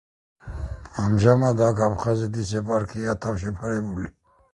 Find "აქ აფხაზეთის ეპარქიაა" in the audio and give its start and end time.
1.65-3.15